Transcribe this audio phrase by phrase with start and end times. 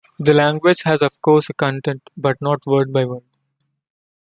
[0.17, 3.21] The language has of course a content, but not word by word.